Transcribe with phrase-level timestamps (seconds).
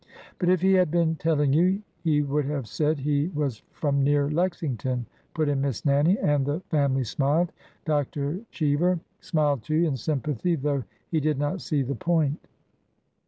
[0.39, 4.31] "But if he had been telling you, he would have said he was from near
[4.31, 7.51] Lexington," put in Miss Nannie, and the family smiled.
[7.85, 8.39] Dr.
[8.49, 12.47] Cheever smiled, too, in sympathy, though he did not see the point.